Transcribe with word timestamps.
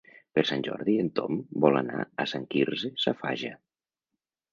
Per 0.37 0.43
Sant 0.49 0.61
Jordi 0.67 0.95
en 1.01 1.11
Tom 1.19 1.37
vol 1.65 1.77
anar 1.81 1.99
a 2.23 2.25
Sant 2.31 2.47
Quirze 2.55 2.91
Safaja. 3.05 3.53